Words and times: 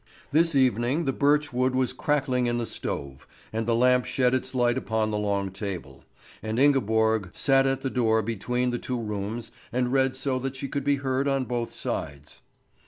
This 0.31 0.55
evening 0.55 1.05
the 1.05 1.13
birch 1.13 1.53
wood 1.53 1.75
was 1.75 1.93
crackling 1.93 2.47
in 2.47 2.57
the 2.57 2.65
stove, 2.65 3.27
and 3.53 3.67
the 3.67 3.75
lamp 3.75 4.05
shed 4.05 4.33
its 4.33 4.55
light 4.55 4.75
upon 4.75 5.11
the 5.11 5.17
long 5.19 5.51
table; 5.51 6.03
and 6.41 6.57
Ingeborg 6.57 7.29
sat 7.33 7.67
at 7.67 7.81
the 7.81 7.89
door 7.91 8.23
between 8.23 8.71
the 8.71 8.79
two 8.79 8.99
rooms 8.99 9.51
and 9.71 9.93
read 9.93 10.15
so 10.15 10.39
that 10.39 10.55
she 10.55 10.67
could 10.67 10.83
be 10.83 10.95
heard 10.95 11.27
on 11.27 11.45
both 11.45 11.71
sides. 11.71 12.41